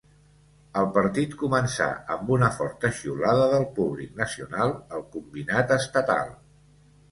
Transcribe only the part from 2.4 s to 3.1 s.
forta